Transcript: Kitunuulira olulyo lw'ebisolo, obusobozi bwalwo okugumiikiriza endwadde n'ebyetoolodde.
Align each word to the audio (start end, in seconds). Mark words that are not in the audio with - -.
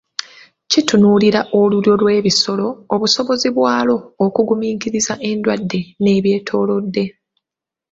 Kitunuulira 0.69 1.41
olulyo 1.59 1.93
lw'ebisolo, 2.01 2.67
obusobozi 2.93 3.47
bwalwo 3.57 3.97
okugumiikiriza 4.25 5.13
endwadde 5.29 5.79
n'ebyetoolodde. 6.01 7.03